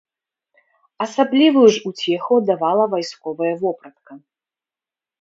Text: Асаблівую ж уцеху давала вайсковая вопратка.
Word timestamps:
Асаблівую 1.07 1.67
ж 1.77 1.85
уцеху 1.91 2.35
давала 2.51 2.83
вайсковая 2.97 3.55
вопратка. 3.63 4.11